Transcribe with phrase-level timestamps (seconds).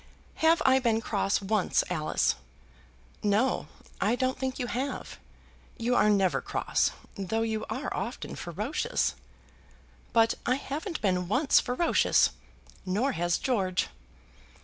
[0.37, 2.33] Have I been cross once, Alice?"
[3.21, 3.67] "No;
[4.09, 5.19] I don't think you have.
[5.77, 9.13] You are never cross, though you are often ferocious."
[10.11, 12.31] "But I haven't been once ferocious,
[12.83, 13.89] nor has George."